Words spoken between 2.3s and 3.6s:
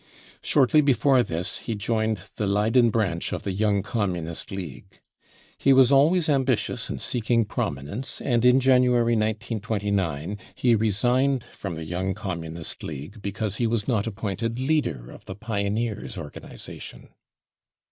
the Leyden branch of the